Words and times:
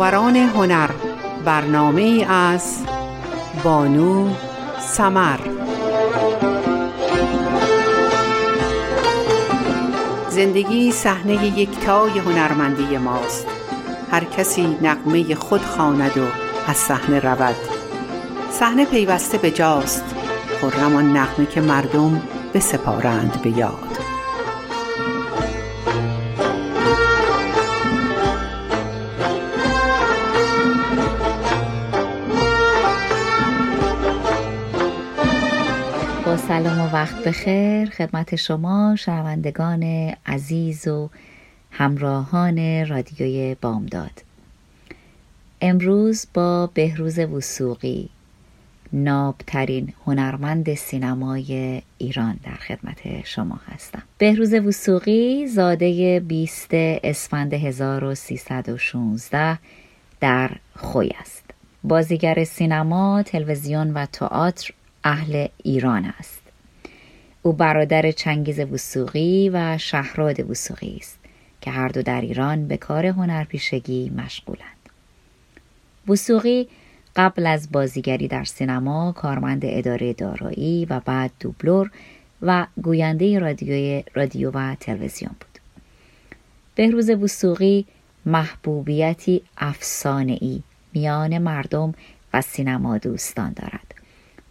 برابران 0.00 0.36
هنر 0.36 0.90
برنامه 1.44 2.26
از 2.28 2.78
بانو 3.64 4.28
سمر. 4.78 5.38
زندگی 10.28 10.92
صحنه 10.92 11.58
یکتای 11.58 12.18
هنرمندی 12.18 12.98
ماست. 12.98 13.46
هر 14.10 14.24
کسی 14.24 14.76
نقمه 14.82 15.34
خود 15.34 15.62
خواند 15.62 16.18
و 16.18 16.24
از 16.66 16.76
صحنه 16.76 17.20
رود. 17.20 17.56
صحنه 18.50 18.84
پیوسته 18.84 19.38
به 19.38 19.50
جاست. 19.50 20.04
خرم 20.60 20.96
آن 20.96 21.16
نغمه 21.16 21.46
که 21.46 21.60
مردم 21.60 22.22
بسپارند 22.54 23.42
به 23.42 23.50
یاد. 23.50 23.89
وقت 37.00 37.28
بخیر. 37.28 37.90
خدمت 37.90 38.36
شما 38.36 38.96
شنوندگان 38.98 39.82
عزیز 40.26 40.88
و 40.88 41.10
همراهان 41.70 42.86
رادیوی 42.86 43.56
بامداد. 43.60 44.10
امروز 45.60 46.26
با 46.34 46.66
بهروز 46.66 47.18
وسوقی 47.18 48.08
نابترین 48.92 49.92
هنرمند 50.06 50.74
سینمای 50.74 51.82
ایران 51.98 52.38
در 52.44 52.54
خدمت 52.54 53.24
شما 53.24 53.60
هستم. 53.66 54.02
بهروز 54.18 54.54
وسوقی 54.54 55.46
زاده 55.46 56.20
20 56.20 56.68
اسفند 56.72 57.54
1316 57.54 59.58
در 60.20 60.50
خوی 60.76 61.10
است. 61.20 61.44
بازیگر 61.84 62.44
سینما، 62.44 63.22
تلویزیون 63.22 63.90
و 63.90 64.06
تئاتر 64.06 64.72
اهل 65.04 65.46
ایران 65.62 66.04
است. 66.04 66.39
او 67.42 67.52
برادر 67.52 68.10
چنگیز 68.10 68.60
وسوقی 68.60 69.50
و 69.52 69.78
شهراد 69.78 70.50
وسوقی 70.50 70.96
است 70.96 71.18
که 71.60 71.70
هر 71.70 71.88
دو 71.88 72.02
در 72.02 72.20
ایران 72.20 72.68
به 72.68 72.76
کار 72.76 73.06
هنرپیشگی 73.06 74.10
مشغولند. 74.16 74.88
وسوقی 76.08 76.68
قبل 77.16 77.46
از 77.46 77.72
بازیگری 77.72 78.28
در 78.28 78.44
سینما 78.44 79.12
کارمند 79.12 79.62
اداره 79.64 80.12
دارایی 80.12 80.86
و 80.90 81.00
بعد 81.00 81.30
دوبلور 81.40 81.90
و 82.42 82.66
گوینده 82.82 83.38
رادیوی 83.38 84.04
رادیو 84.14 84.50
و 84.50 84.74
تلویزیون 84.80 85.32
بود. 85.40 85.60
بهروز 86.74 87.10
وسوقی 87.10 87.86
محبوبیتی 88.26 89.42
افسانه 89.58 90.38
ای 90.40 90.62
میان 90.92 91.38
مردم 91.38 91.94
و 92.34 92.40
سینما 92.40 92.98
دوستان 92.98 93.52
دارد 93.52 93.94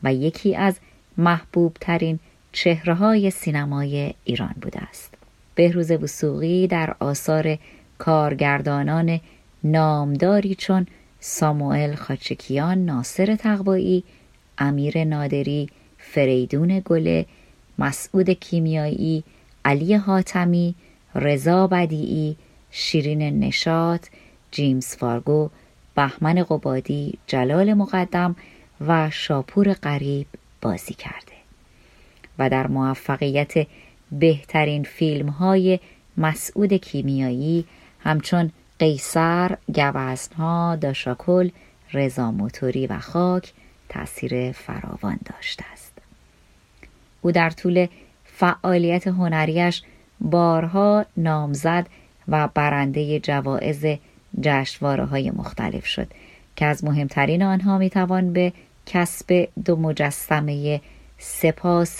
و 0.04 0.14
یکی 0.14 0.56
از 0.56 0.76
محبوب 1.18 1.78
ترین 1.80 2.20
چهره 2.52 2.94
های 2.94 3.32
سینمای 3.32 4.14
ایران 4.24 4.56
بوده 4.62 4.80
است. 4.80 5.14
بهروز 5.56 5.92
وسوقی 5.92 6.68
در 6.68 6.96
آثار 7.00 7.58
کارگردانان 7.98 9.20
نامداری 9.64 10.56
چون 10.56 10.88
ساموئل 11.20 11.96
خاچکیان، 11.96 12.86
ناصر 12.86 13.36
تقوایی، 13.36 14.04
امیر 14.58 15.04
نادری، 15.04 15.70
فریدون 15.98 16.82
گله، 16.86 17.26
مسعود 17.80 18.30
کیمیایی، 18.30 19.24
علی 19.66 19.96
حاتمی، 19.96 20.76
رضا 21.16 21.68
بدیعی، 21.68 22.38
شیرین 22.72 23.40
نشات، 23.40 24.10
جیمز 24.52 24.96
فارگو، 24.96 25.50
بهمن 25.96 26.44
قبادی، 26.44 27.18
جلال 27.28 27.74
مقدم 27.74 28.36
و 28.88 29.10
شاپور 29.10 29.74
قریب 29.74 30.28
بازی 30.62 30.94
کرده 30.94 31.29
و 32.40 32.50
در 32.50 32.68
موفقیت 32.68 33.68
بهترین 34.12 34.84
فیلم 34.84 35.30
های 35.30 35.80
مسعود 36.18 36.74
کیمیایی 36.74 37.66
همچون 38.00 38.52
قیصر، 38.80 39.58
گوزنها، 39.68 40.76
داشاکل، 40.76 41.50
رضا 41.94 42.32
موتوری 42.32 42.88
و 42.88 43.00
خاک 43.00 43.54
تأثیر 43.90 44.52
فراوان 44.52 45.20
داشته 45.26 45.66
است. 45.74 45.94
او 47.22 47.32
در 47.32 47.50
طول 47.50 47.88
فعالیت 48.26 49.08
هنریش 49.08 49.82
بارها 50.22 51.06
نامزد 51.18 51.88
و 52.28 52.48
برنده 52.48 53.20
جوایز 53.20 53.86
جشنواره 54.42 55.06
های 55.06 55.32
مختلف 55.32 55.86
شد 55.86 56.08
که 56.56 56.66
از 56.66 56.84
مهمترین 56.84 57.44
آنها 57.44 57.78
می‌توان 57.78 58.34
به 58.34 58.54
کسب 58.86 59.50
دو 59.66 59.76
مجسمه 59.76 60.82
سپاس 61.18 62.00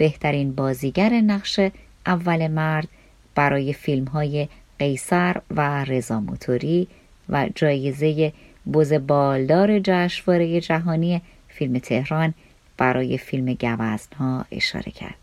بهترین 0.00 0.54
بازیگر 0.54 1.10
نقش 1.10 1.60
اول 2.06 2.48
مرد 2.48 2.88
برای 3.34 3.72
فیلم 3.72 4.04
های 4.04 4.48
قیصر 4.78 5.36
و 5.50 5.84
رضا 5.84 6.20
موتوری 6.20 6.88
و 7.28 7.48
جایزه 7.54 8.32
بز 8.72 8.92
بالدار 8.92 9.78
جشنواره 9.78 10.60
جهانی 10.60 11.22
فیلم 11.48 11.78
تهران 11.78 12.34
برای 12.76 13.18
فیلم 13.18 13.54
گوزنها 13.54 14.46
اشاره 14.52 14.92
کرد. 14.92 15.14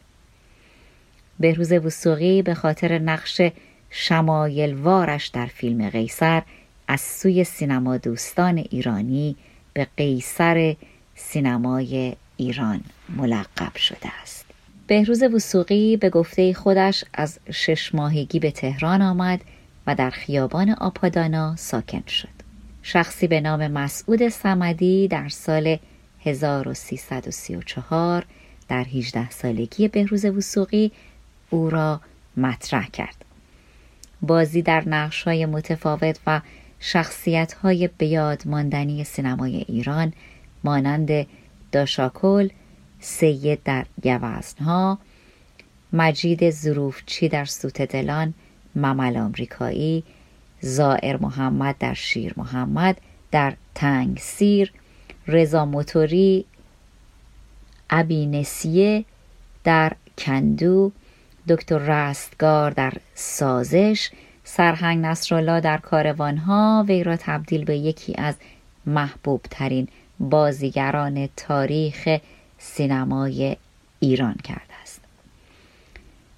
بهروز 1.40 1.72
وسوقی 1.72 2.42
به 2.42 2.54
خاطر 2.54 3.00
نقش 3.00 3.42
شمایلوارش 3.90 5.28
در 5.28 5.46
فیلم 5.46 5.90
قیصر 5.90 6.42
از 6.88 7.02
سوی 7.02 7.44
سینما 7.44 7.98
دوستان 7.98 8.58
ایرانی 8.58 9.36
به 9.74 9.88
قیصر 9.98 10.76
سینمای 11.16 12.16
ایران 12.38 12.82
ملقب 13.10 13.76
شده 13.76 14.10
است. 14.22 14.47
بهروز 14.88 15.24
وسوقی 15.24 15.98
به 15.98 16.10
گفته 16.10 16.54
خودش 16.54 17.04
از 17.14 17.40
شش 17.52 17.96
ماهگی 17.96 18.40
به 18.40 18.52
تهران 18.52 19.02
آمد 19.02 19.42
و 19.88 19.96
در 19.96 20.10
خیابان 20.10 20.70
آپادانا 20.70 21.56
ساکن 21.56 22.04
شد. 22.08 22.38
شخصی 22.82 23.28
به 23.28 23.42
نام 23.42 23.68
مسعود 23.68 24.28
سمدی 24.28 25.08
در 25.08 25.30
سال 25.30 25.78
1334 26.26 28.26
در 28.68 28.84
18 28.84 29.30
سالگی 29.30 29.88
بهروز 29.88 30.26
وسوقی 30.26 30.92
او 31.50 31.70
را 31.70 32.02
مطرح 32.38 32.90
کرد. 32.90 33.26
بازی 34.22 34.62
در 34.62 34.84
نقش 34.88 35.24
های 35.24 35.46
متفاوت 35.46 36.20
و 36.28 36.42
شخصیت 36.80 37.54
های 37.54 37.90
بیاد 37.98 38.42
ماندنی 38.46 39.04
سینمای 39.04 39.66
ایران 39.68 40.14
مانند 40.64 41.28
داشاکل، 41.72 42.50
سید 43.00 43.64
در 43.64 43.86
گوزنها، 44.04 45.00
مجید 45.94 46.50
ظروفچی 46.50 47.30
در 47.30 47.46
سوت 47.46 47.82
دلان، 47.82 48.34
ممل 48.76 49.18
آمریکایی، 49.18 50.04
زائر 50.62 51.18
محمد 51.18 51.76
در 51.80 51.94
شیر 51.94 52.34
محمد. 52.38 53.02
در 53.32 53.54
تنگ 53.76 54.18
سیر، 54.18 54.74
رضا 55.28 55.66
موتوری، 55.66 56.46
ابی 57.90 58.46
در 59.64 59.94
کندو، 60.18 60.92
دکتر 61.48 61.78
رستگار 61.78 62.72
در 62.72 62.94
سازش، 63.16 64.10
سرهنگ 64.44 65.06
نصرالله 65.06 65.60
در 65.60 65.78
کاروانها. 65.78 66.86
وی 66.88 67.04
را 67.04 67.18
تبدیل 67.18 67.66
به 67.66 67.78
یکی 67.78 68.16
از 68.18 68.36
محبوب 68.86 69.42
ترین 69.50 69.88
بازیگران 70.20 71.30
تاریخ 71.36 72.20
سینمای 72.58 73.58
ایران 74.00 74.36
کرده 74.44 74.74
است. 74.82 75.02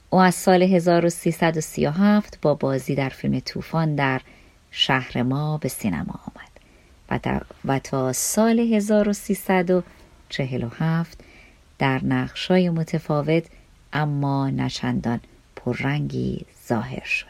او 0.09 0.19
از 0.19 0.35
سال 0.35 0.63
1337 0.63 2.37
با 2.41 2.53
بازی 2.53 2.95
در 2.95 3.09
فیلم 3.09 3.39
طوفان 3.39 3.95
در 3.95 4.21
شهر 4.71 5.23
ما 5.23 5.57
به 5.57 5.69
سینما 5.69 6.19
آمد 6.25 6.49
و, 7.65 7.79
تا 7.79 8.13
سال 8.13 8.59
1347 8.59 11.23
در 11.79 12.05
نقشای 12.05 12.69
متفاوت 12.69 13.43
اما 13.93 14.49
نچندان 14.49 15.19
پررنگی 15.55 16.45
ظاهر 16.67 17.03
شد. 17.03 17.27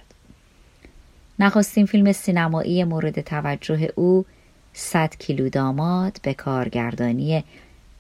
نخستین 1.40 1.86
فیلم 1.86 2.12
سینمایی 2.12 2.84
مورد 2.84 3.22
توجه 3.22 3.92
او 3.96 4.26
صد 4.74 5.16
کیلو 5.16 5.50
داماد 5.50 6.20
به 6.24 6.34
کارگردانی 6.34 7.44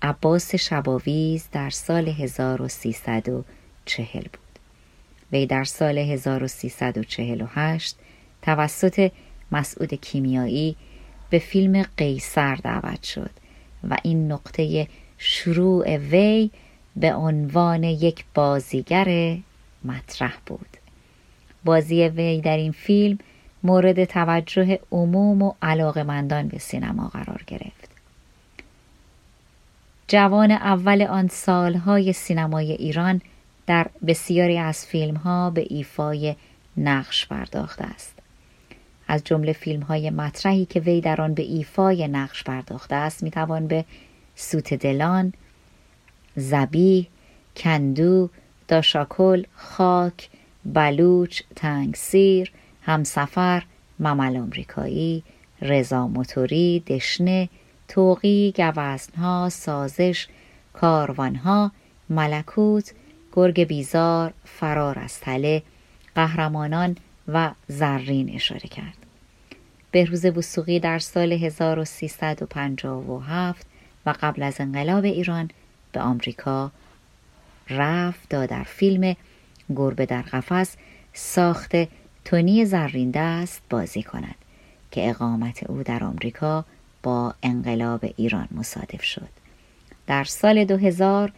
عباس 0.01 0.55
شباویز 0.55 1.47
در 1.51 1.69
سال 1.69 2.07
1340 2.07 4.21
بود. 4.21 4.59
وی 5.31 5.45
در 5.45 5.63
سال 5.63 5.97
1348 5.97 7.95
توسط 8.41 9.11
مسعود 9.51 9.93
کیمیایی 9.93 10.75
به 11.29 11.39
فیلم 11.39 11.85
قیصر 11.97 12.55
دعوت 12.55 13.03
شد 13.03 13.31
و 13.89 13.97
این 14.03 14.31
نقطه 14.31 14.87
شروع 15.17 15.97
وی 15.97 16.51
به 16.95 17.13
عنوان 17.13 17.83
یک 17.83 18.25
بازیگر 18.33 19.37
مطرح 19.85 20.37
بود. 20.45 20.77
بازی 21.65 22.03
وی 22.03 22.41
در 22.41 22.57
این 22.57 22.71
فیلم 22.71 23.17
مورد 23.63 24.05
توجه 24.05 24.79
عموم 24.91 25.41
و 25.41 25.53
علاقمندان 25.61 26.47
به 26.47 26.57
سینما 26.57 27.07
قرار 27.07 27.43
گرفت. 27.47 27.88
جوان 30.11 30.51
اول 30.51 31.01
آن 31.01 31.27
سالهای 31.27 32.13
سینمای 32.13 32.71
ایران 32.71 33.21
در 33.67 33.87
بسیاری 34.07 34.57
از 34.57 34.85
فیلمها 34.85 35.49
به 35.49 35.65
ایفای 35.69 36.35
نقش 36.77 37.27
پرداخته 37.27 37.85
است. 37.85 38.19
از 39.07 39.23
جمله 39.23 39.53
فیلم 39.53 39.81
های 39.81 40.09
مطرحی 40.09 40.65
که 40.65 40.79
وی 40.79 41.01
در 41.01 41.21
آن 41.21 41.33
به 41.33 41.43
ایفای 41.43 42.07
نقش 42.07 42.43
پرداخته 42.43 42.95
است 42.95 43.23
می‌توان 43.23 43.67
به 43.67 43.85
سوته 44.35 44.73
دلان، 44.73 45.33
ذبیح، 46.35 47.07
کندو، 47.57 48.29
داش 48.67 48.96
آکل، 48.96 49.43
خاک، 49.55 50.29
بلوچ، 50.65 51.41
تنگسیر، 51.55 52.51
همسفر، 52.81 53.63
ممل 53.99 54.37
آمریکایی، 54.37 55.23
رضا 55.61 56.07
موتوری، 56.07 56.79
دشنه، 56.79 57.49
توقی، 57.89 58.53
گوزنها، 58.57 59.49
سازش، 59.49 60.27
کاروانها، 60.73 61.71
ملکوت، 62.09 62.93
گرگ 63.33 63.63
بیزار، 63.63 64.33
فرار 64.45 64.99
از 64.99 65.19
تله، 65.19 65.63
قهرمانان 66.15 66.97
و 67.27 67.51
زرین 67.67 68.35
اشاره 68.35 68.69
کرد. 68.69 68.97
بهروز 69.91 70.25
وسوقی 70.25 70.79
در 70.79 70.99
سال 70.99 71.33
1357 71.33 73.67
و 74.05 74.13
قبل 74.21 74.43
از 74.43 74.61
انقلاب 74.61 75.03
ایران 75.03 75.49
به 75.91 75.99
آمریکا 75.99 76.71
رفت 77.69 78.29
تا 78.29 78.45
در 78.45 78.63
فیلم 78.63 79.15
گربه 79.75 80.05
در 80.05 80.21
قفس 80.21 80.75
ساخت 81.13 81.71
تونی 82.25 82.65
زرین 82.65 83.11
دست 83.11 83.61
بازی 83.69 84.03
کند 84.03 84.35
که 84.91 85.09
اقامت 85.09 85.69
او 85.69 85.83
در 85.83 86.03
آمریکا 86.03 86.65
با 87.03 87.33
انقلاب 87.43 88.13
ایران 88.17 88.47
مصادف 88.51 89.03
شد 89.03 89.29
در 90.07 90.23
سال 90.23 90.65
2000 90.65 91.31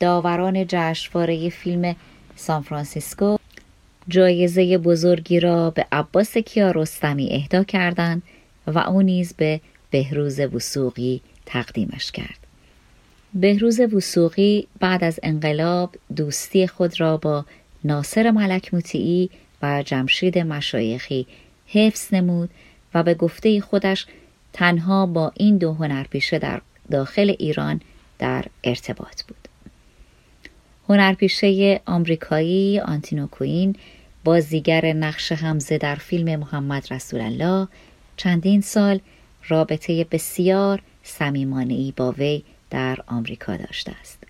داوران 0.00 0.66
جشنواره 0.68 1.48
فیلم 1.48 1.96
سان 2.36 2.62
فرانسیسکو 2.62 3.36
جایزه 4.08 4.78
بزرگی 4.78 5.40
را 5.40 5.70
به 5.70 5.86
عباس 5.92 6.38
کیارستمی 6.38 7.28
اهدا 7.30 7.64
کردند 7.64 8.22
و 8.66 8.78
او 8.78 9.02
نیز 9.02 9.34
به 9.34 9.60
بهروز 9.90 10.40
وسوقی 10.40 11.20
تقدیمش 11.46 12.12
کرد. 12.12 12.38
بهروز 13.34 13.80
وسوقی 13.80 14.66
بعد 14.80 15.04
از 15.04 15.20
انقلاب 15.22 15.96
دوستی 16.16 16.66
خود 16.66 17.00
را 17.00 17.16
با 17.16 17.44
ناصر 17.84 18.30
ملک 18.30 18.74
مطیعی 18.74 19.30
و 19.62 19.82
جمشید 19.82 20.38
مشایخی 20.38 21.26
حفظ 21.66 22.14
نمود 22.14 22.50
و 22.94 23.02
به 23.02 23.14
گفته 23.14 23.60
خودش 23.60 24.06
تنها 24.52 25.06
با 25.06 25.32
این 25.34 25.58
دو 25.58 25.72
هنرپیشه 25.72 26.38
در 26.38 26.60
داخل 26.90 27.34
ایران 27.38 27.80
در 28.18 28.44
ارتباط 28.64 29.22
بود. 29.22 29.48
هنرپیشه 30.88 31.80
آمریکایی 31.86 32.80
آنتینو 32.80 33.26
کوین 33.26 33.76
بازیگر 34.24 34.92
نقش 34.92 35.32
حمزه 35.32 35.78
در 35.78 35.94
فیلم 35.94 36.40
محمد 36.40 36.92
رسول 36.92 37.20
الله 37.20 37.68
چندین 38.16 38.60
سال 38.60 39.00
رابطه 39.48 40.04
بسیار 40.04 40.82
صمیمانه‌ای 41.02 41.92
با 41.96 42.12
وی 42.12 42.42
در 42.70 42.98
آمریکا 43.06 43.56
داشته 43.56 43.92
است. 44.00 44.24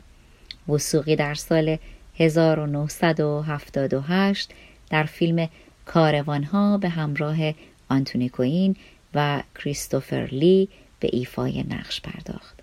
وسوقی 0.68 1.16
در 1.16 1.34
سال 1.34 1.76
1978 2.18 4.50
در 4.90 5.04
فیلم 5.04 5.48
کاروانها 5.86 6.78
به 6.78 6.88
همراه 6.88 7.36
آنتونی 7.88 8.28
کوین 8.28 8.76
و 9.14 9.42
کریستوفر 9.54 10.28
لی 10.32 10.68
به 11.00 11.10
ایفای 11.12 11.64
نقش 11.68 12.00
پرداخت. 12.00 12.60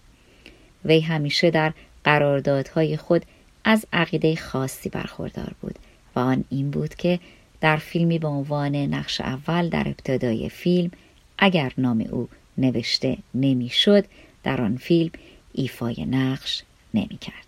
وی 0.85 0.99
همیشه 0.99 1.51
در 1.51 1.73
قراردادهای 2.03 2.97
خود 2.97 3.25
از 3.63 3.85
عقیده 3.93 4.35
خاصی 4.35 4.89
برخوردار 4.89 5.51
بود 5.61 5.75
و 6.15 6.19
آن 6.19 6.43
این 6.49 6.71
بود 6.71 6.95
که 6.95 7.19
در 7.61 7.77
فیلمی 7.77 8.19
به 8.19 8.27
عنوان 8.27 8.75
نقش 8.75 9.21
اول 9.21 9.69
در 9.69 9.87
ابتدای 9.87 10.49
فیلم 10.49 10.91
اگر 11.37 11.73
نام 11.77 12.05
او 12.11 12.29
نوشته 12.57 13.17
نمی‌شد 13.33 14.05
در 14.43 14.61
آن 14.61 14.77
فیلم 14.77 15.11
ایفای 15.53 16.05
نقش 16.05 16.63
نمی 16.93 17.17
کرد. 17.21 17.47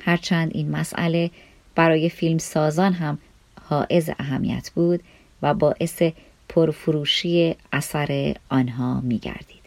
هرچند 0.00 0.50
این 0.54 0.70
مسئله 0.70 1.30
برای 1.74 2.08
فیلم 2.08 2.38
سازان 2.38 2.92
هم 2.92 3.18
حائز 3.64 4.10
اهمیت 4.18 4.70
بود 4.74 5.00
و 5.42 5.54
باعث 5.54 6.02
پرفروشی 6.48 7.56
اثر 7.72 8.34
آنها 8.48 9.00
می 9.00 9.18
گردید. 9.18 9.64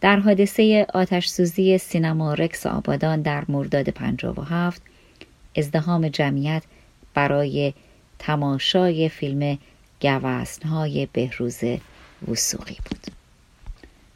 در 0.00 0.18
حادثه 0.18 0.86
آتش 0.94 1.28
سوزی 1.28 1.78
سینما 1.78 2.34
رکس 2.34 2.66
آبادان 2.66 3.22
در 3.22 3.44
مرداد 3.48 3.88
57 3.88 4.82
ازدهام 5.56 6.08
جمعیت 6.08 6.62
برای 7.14 7.74
تماشای 8.18 9.08
فیلم 9.08 9.58
گوزنهای 10.00 11.08
بهروز 11.12 11.60
وسوقی 12.28 12.76
بود. 12.90 13.06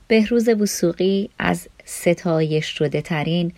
بهروز 0.09 0.49
وسوقی 0.49 1.31
از 1.39 1.69
ستایش 1.85 2.67
شده 2.67 3.03
ترین 3.03 3.53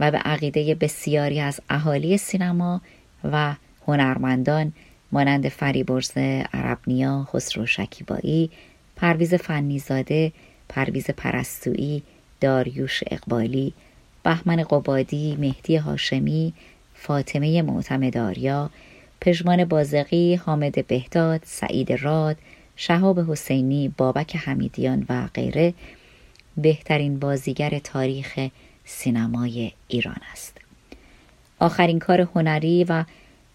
و 0.00 0.10
به 0.10 0.18
عقیده 0.18 0.74
بسیاری 0.74 1.40
از 1.40 1.60
اهالی 1.70 2.16
سینما 2.16 2.80
و 3.24 3.54
هنرمندان 3.86 4.72
مانند 5.14 5.48
فریبرز 5.48 6.12
عربنیا، 6.52 7.26
خسرو 7.32 7.66
شکیبایی، 7.66 8.50
پرویز 8.96 9.34
فنیزاده، 9.34 10.32
پرویز 10.68 11.06
پرستویی، 11.06 12.02
داریوش 12.40 13.02
اقبالی، 13.10 13.72
بهمن 14.22 14.62
قبادی، 14.62 15.36
مهدی 15.40 15.76
هاشمی، 15.76 16.52
فاطمه 16.94 17.62
معتمداریا، 17.62 18.70
پژمان 19.20 19.64
بازقی، 19.64 20.34
حامد 20.34 20.86
بهداد، 20.86 21.40
سعید 21.44 21.92
راد، 21.92 22.36
شهاب 22.76 23.30
حسینی، 23.30 23.88
بابک 23.88 24.36
حمیدیان 24.36 25.06
و 25.08 25.28
غیره 25.34 25.74
بهترین 26.56 27.18
بازیگر 27.18 27.78
تاریخ 27.78 28.48
سینمای 28.84 29.72
ایران 29.88 30.20
است. 30.32 30.58
آخرین 31.58 31.98
کار 31.98 32.20
هنری 32.20 32.84
و 32.84 33.04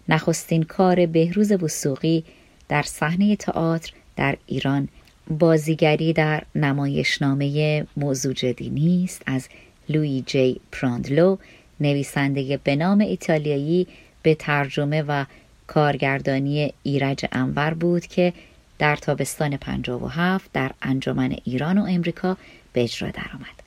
نخستین 0.08 0.62
کار 0.62 1.06
بهروز 1.06 1.52
وسوقی 1.52 2.24
در 2.68 2.82
صحنه 2.82 3.36
تئاتر 3.36 3.92
در 4.16 4.36
ایران 4.46 4.88
بازیگری 5.30 6.12
در 6.12 6.42
نمایشنامه 6.54 7.86
موضوع 7.96 8.32
جدی 8.32 8.70
نیست 8.70 9.22
از 9.26 9.48
لوی 9.88 10.22
جی 10.26 10.60
پراندلو 10.72 11.36
نویسنده 11.80 12.56
به 12.56 12.76
نام 12.76 13.00
ایتالیایی 13.00 13.86
به 14.22 14.34
ترجمه 14.34 15.02
و 15.02 15.24
کارگردانی 15.66 16.72
ایرج 16.82 17.26
انور 17.32 17.74
بود 17.74 18.06
که 18.06 18.32
در 18.78 18.96
تابستان 18.96 19.56
57 19.56 20.50
در 20.52 20.70
انجمن 20.82 21.36
ایران 21.44 21.78
و 21.78 21.84
امریکا 21.84 22.36
به 22.72 22.82
اجرا 22.82 23.10
درآمد 23.10 23.62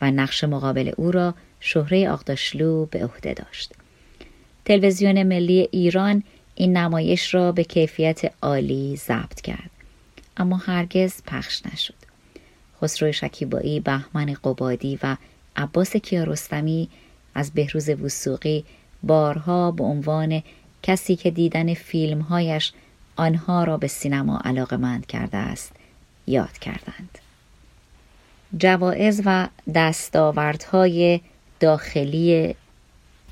و 0.00 0.10
نقش 0.10 0.44
مقابل 0.44 0.92
او 0.96 1.10
را 1.10 1.34
شهره 1.60 2.10
آقداشلو 2.10 2.86
به 2.86 3.04
عهده 3.04 3.34
داشت. 3.34 3.72
تلویزیون 4.64 5.22
ملی 5.22 5.68
ایران 5.70 6.22
این 6.54 6.76
نمایش 6.76 7.34
را 7.34 7.52
به 7.52 7.64
کیفیت 7.64 8.32
عالی 8.42 8.96
ضبط 8.96 9.40
کرد 9.40 9.70
اما 10.36 10.56
هرگز 10.56 11.22
پخش 11.26 11.66
نشد. 11.66 11.94
خسرو 12.82 13.12
شکیبایی، 13.12 13.80
بهمن 13.80 14.36
قبادی 14.44 14.98
و 15.02 15.16
عباس 15.56 15.96
کیارستمی 15.96 16.88
از 17.34 17.52
بهروز 17.52 17.88
وسوقی 17.88 18.64
بارها 19.02 19.70
به 19.70 19.84
عنوان 19.84 20.42
کسی 20.82 21.16
که 21.16 21.30
دیدن 21.30 21.74
فیلمهایش 21.74 22.72
آنها 23.16 23.64
را 23.64 23.76
به 23.76 23.86
سینما 23.86 24.40
علاقمند 24.44 25.06
کرده 25.06 25.36
است 25.36 25.72
یاد 26.26 26.58
کردند. 26.58 27.18
جوایز 28.56 29.22
و 29.24 29.48
دستاوردهای 29.74 31.20
داخلی 31.60 32.54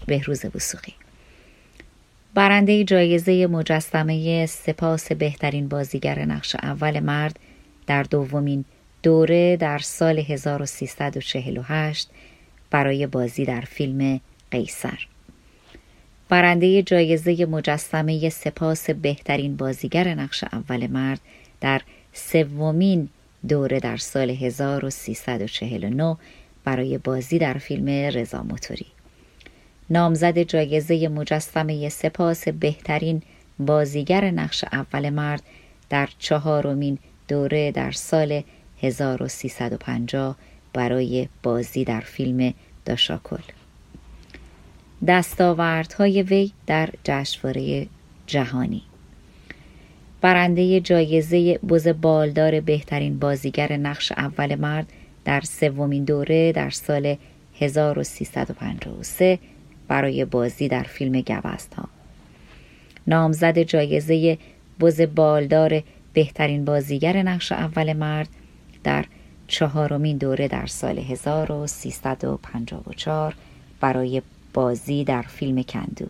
بهروز 0.06 0.44
وسوقی 0.54 0.94
برنده 2.34 2.84
جایزه 2.84 3.46
مجسمه 3.46 4.46
سپاس 4.46 5.12
بهترین 5.12 5.68
بازیگر 5.68 6.24
نقش 6.24 6.56
اول 6.62 7.00
مرد 7.00 7.38
در 7.86 8.02
دومین 8.02 8.64
دوره 9.02 9.56
در 9.56 9.78
سال 9.78 10.18
1348 10.18 12.10
برای 12.70 13.06
بازی 13.06 13.44
در 13.44 13.60
فیلم 13.60 14.20
قیصر. 14.50 15.06
برنده 16.28 16.82
جایزه 16.82 17.46
مجسمه 17.46 18.28
سپاس 18.28 18.90
بهترین 18.90 19.56
بازیگر 19.56 20.14
نقش 20.14 20.44
اول 20.44 20.86
مرد 20.86 21.20
در 21.60 21.80
سومین 22.12 23.08
دوره 23.48 23.80
در 23.80 23.96
سال 23.96 24.30
1349 24.30 26.16
برای 26.64 26.98
بازی 26.98 27.38
در 27.38 27.54
فیلم 27.54 27.88
رضا 27.88 28.42
موتوری. 28.42 28.86
نامزد 29.92 30.38
جایزه 30.38 31.08
مجسمه 31.08 31.88
سپاس 31.88 32.48
بهترین 32.48 33.22
بازیگر 33.58 34.30
نقش 34.30 34.64
اول 34.72 35.10
مرد 35.10 35.42
در 35.90 36.08
چهارمین 36.18 36.98
دوره 37.28 37.72
در 37.72 37.90
سال 37.90 38.42
1350 38.82 40.36
برای 40.72 41.28
بازی 41.42 41.84
در 41.84 42.00
فیلم 42.00 42.54
داشاکل. 42.84 43.42
دستاوردهای 45.06 46.22
وی 46.22 46.52
در 46.66 46.88
جشنواره 47.04 47.86
جهانی. 48.26 48.82
برنده 50.20 50.80
جایزه 50.80 51.58
بز 51.58 51.88
بالدار 51.88 52.60
بهترین 52.60 53.18
بازیگر 53.18 53.76
نقش 53.76 54.12
اول 54.12 54.54
مرد 54.54 54.92
در 55.24 55.40
سومین 55.40 56.04
دوره 56.04 56.52
در 56.52 56.70
سال 56.70 57.16
1353 57.60 59.38
برای 59.92 60.24
بازی 60.24 60.68
در 60.68 60.82
فیلم 60.82 61.20
گوست 61.20 61.74
ها. 61.74 61.88
نامزد 63.06 63.58
جایزه 63.58 64.38
بز 64.80 65.00
بالدار 65.00 65.82
بهترین 66.12 66.64
بازیگر 66.64 67.22
نقش 67.22 67.52
اول 67.52 67.92
مرد 67.92 68.28
در 68.84 69.04
چهارمین 69.48 70.16
دوره 70.16 70.48
در 70.48 70.66
سال 70.66 70.98
1354 70.98 73.34
برای 73.80 74.22
بازی 74.54 75.04
در 75.04 75.22
فیلم 75.22 75.62
کندو 75.62 76.06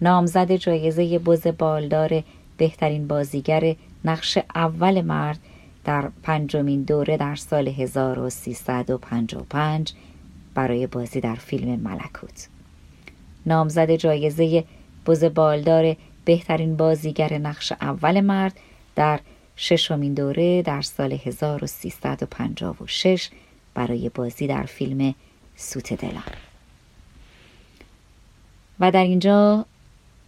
نامزد 0.00 0.52
جایزه 0.52 1.18
بز 1.18 1.46
بالدار 1.46 2.22
بهترین 2.56 3.06
بازیگر 3.06 3.76
نقش 4.04 4.38
اول 4.54 5.00
مرد 5.00 5.38
در 5.84 6.08
پنجمین 6.22 6.82
دوره 6.82 7.16
در 7.16 7.36
سال 7.36 7.68
1355 7.68 9.92
برای 10.54 10.86
بازی 10.86 11.20
در 11.20 11.34
فیلم 11.34 11.80
ملکوت 11.80 12.48
نامزد 13.46 13.90
جایزه 13.90 14.64
بز 15.06 15.24
بالدار 15.24 15.96
بهترین 16.24 16.76
بازیگر 16.76 17.38
نقش 17.38 17.72
اول 17.72 18.20
مرد 18.20 18.56
در 18.96 19.20
ششمین 19.56 20.14
دوره 20.14 20.62
در 20.62 20.82
سال 20.82 21.12
1356 21.12 23.30
برای 23.74 24.08
بازی 24.08 24.46
در 24.46 24.62
فیلم 24.62 25.14
سوت 25.56 25.94
دلان 25.94 26.22
و 28.80 28.90
در 28.90 29.02
اینجا 29.02 29.64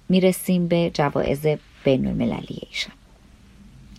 می‌رسیم 0.09 0.69
به 0.69 0.90
جوایز 0.95 1.47
بین 1.85 2.07
المللی 2.07 2.59
ایشان. 2.71 2.95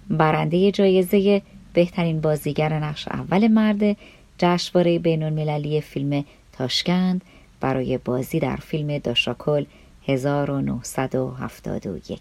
برنده 0.10 0.72
جایزه 0.72 1.41
بهترین 1.74 2.22
بازیگر 2.22 2.74
نقش 2.74 3.08
اول 3.08 3.48
مرد 3.48 3.98
جشنواره 4.38 5.00
بین 5.00 5.24
المللی 5.24 5.82
فیلم 5.82 6.25
تاشکند 6.51 7.22
برای 7.63 7.98
بازی 7.98 8.39
در 8.39 8.55
فیلم 8.55 8.98
داشاکل 8.98 9.65
1971 10.08 12.20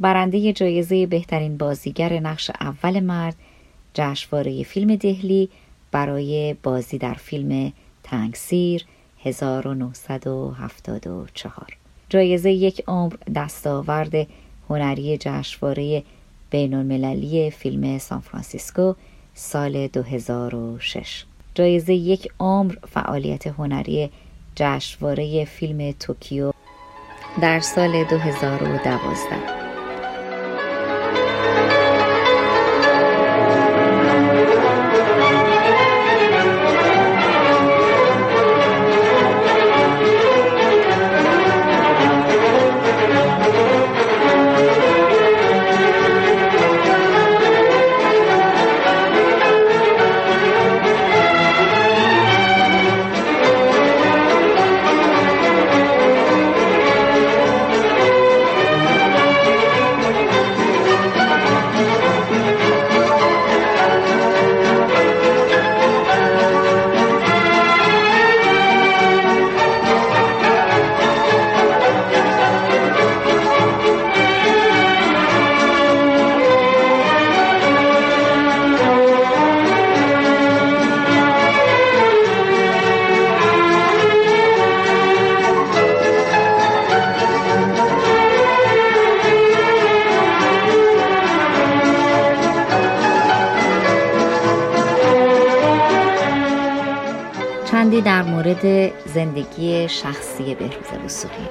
برنده 0.00 0.52
جایزه 0.52 1.06
بهترین 1.06 1.56
بازیگر 1.56 2.20
نقش 2.20 2.50
اول 2.60 3.00
مرد 3.00 3.36
جشنواره 3.94 4.62
فیلم 4.62 4.96
دهلی 4.96 5.48
برای 5.92 6.56
بازی 6.62 6.98
در 6.98 7.14
فیلم 7.14 7.72
تنگسیر 8.02 8.84
1974 9.24 11.76
جایزه 12.08 12.50
یک 12.50 12.82
عمر 12.88 13.14
دستاورد 13.34 14.26
هنری 14.70 15.18
جشنواره 15.18 16.02
بین 16.50 16.74
المللی 16.74 17.50
فیلم 17.50 17.98
سان 17.98 18.20
فرانسیسکو 18.20 18.94
سال 19.34 19.86
2006 19.86 21.24
جایزه 21.56 21.94
یک 21.94 22.28
عمر 22.40 22.74
فعالیت 22.88 23.46
هنری 23.46 24.10
جشنواره 24.54 25.44
فیلم 25.44 25.92
توکیو 26.00 26.52
در 27.40 27.60
سال 27.60 28.04
2012 28.04 29.65
در 98.00 98.22
مورد 98.22 98.92
زندگی 99.08 99.88
شخصی 99.88 100.54
بهروز 100.54 101.04
وسوقی 101.04 101.48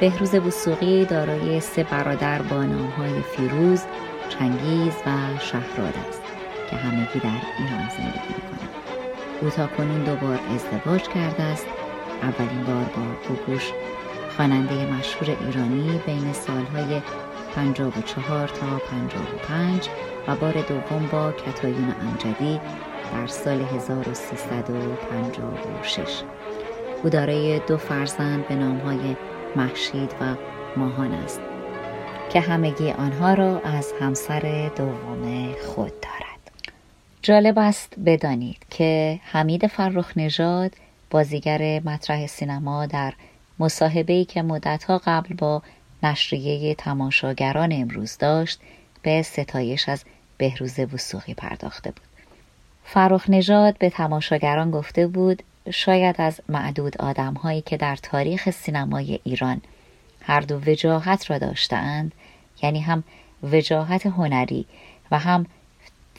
بهروز 0.00 0.34
وسوقی 0.34 1.04
دارای 1.04 1.60
سه 1.60 1.84
برادر 1.84 2.42
با 2.42 2.62
نامهای 2.62 3.22
فیروز، 3.22 3.82
چنگیز 4.28 4.94
و 5.06 5.38
شهراد 5.40 5.94
است 6.08 6.22
که 6.70 6.76
همگی 6.76 7.18
در 7.18 7.40
ایران 7.58 7.88
زندگی 7.98 8.34
می‌کنند. 8.34 8.68
او 9.40 9.50
تا 9.50 9.66
کنون 9.66 10.04
دوبار 10.04 10.38
ازدواج 10.54 11.02
کرده 11.02 11.42
است. 11.42 11.66
اولین 12.22 12.64
بار 12.64 12.84
با 12.84 13.02
گوگوش 13.28 13.72
خواننده 14.36 14.74
مشهور 14.74 15.36
ایرانی 15.40 16.00
بین 16.06 16.32
سالهای 16.32 17.02
54 17.54 18.48
تا 18.48 18.66
55 18.66 19.88
و 20.28 20.36
بار 20.36 20.52
دوم 20.52 21.08
با 21.12 21.32
کتایون 21.32 21.94
امجدی 22.00 22.60
در 23.12 23.26
سال 23.26 23.62
1356 23.62 26.22
او 27.02 27.10
دارای 27.10 27.58
دو 27.58 27.76
فرزند 27.76 28.48
به 28.48 28.54
نامهای 28.54 29.16
محشید 29.56 30.14
و 30.20 30.34
ماهان 30.76 31.12
است 31.12 31.40
که 32.32 32.40
همگی 32.40 32.90
آنها 32.90 33.34
را 33.34 33.60
از 33.60 33.92
همسر 34.00 34.70
دوم 34.76 35.52
خود 35.52 36.00
دارد. 36.00 36.38
جالب 37.22 37.58
است 37.58 37.92
بدانید 38.06 38.66
که 38.70 39.20
حمید 39.22 39.66
فرخ 39.66 40.12
نژاد 40.16 40.72
بازیگر 41.10 41.80
مطرح 41.84 42.26
سینما 42.26 42.86
در 42.86 43.12
مصاحبه‌ای 43.58 44.24
که 44.24 44.42
مدتها 44.42 45.00
قبل 45.04 45.34
با 45.34 45.62
نشریه 46.02 46.74
تماشاگران 46.74 47.72
امروز 47.72 48.18
داشت 48.18 48.60
به 49.02 49.22
ستایش 49.22 49.88
از 49.88 50.04
بهروز 50.38 50.78
وسوقی 50.78 51.34
پرداخته 51.34 51.90
بود. 51.90 52.07
فروخ 52.90 53.30
نژاد 53.30 53.78
به 53.78 53.90
تماشاگران 53.90 54.70
گفته 54.70 55.06
بود 55.06 55.42
شاید 55.70 56.16
از 56.18 56.40
معدود 56.48 56.98
آدم 56.98 57.34
هایی 57.34 57.60
که 57.60 57.76
در 57.76 57.96
تاریخ 57.96 58.50
سینمای 58.50 59.20
ایران 59.24 59.60
هر 60.20 60.40
دو 60.40 60.60
وجاهت 60.66 61.30
را 61.30 61.38
داشتند 61.38 62.12
یعنی 62.62 62.80
هم 62.80 63.04
وجاهت 63.42 64.06
هنری 64.06 64.66
و 65.10 65.18
هم 65.18 65.46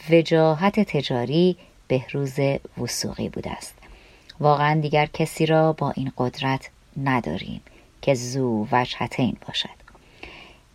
وجاهت 0.09 0.79
تجاری 0.79 1.57
بهروز 1.87 2.39
وسوقی 2.77 3.29
بوده 3.29 3.51
است. 3.51 3.75
واقعا 4.39 4.79
دیگر 4.81 5.05
کسی 5.05 5.45
را 5.45 5.73
با 5.73 5.91
این 5.91 6.11
قدرت 6.17 6.69
نداریم 7.03 7.61
که 8.01 8.13
زو 8.13 8.67
وجهتین 8.71 9.37
باشد. 9.47 9.79